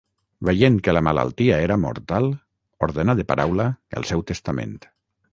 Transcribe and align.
Veient 0.47 0.77
que 0.85 0.93
la 0.97 1.01
malaltia 1.07 1.59
era 1.65 1.77
mortal, 1.83 2.29
ordenà 2.87 3.15
de 3.19 3.25
paraula 3.33 3.67
el 4.01 4.07
seu 4.13 4.25
testament. 4.33 4.73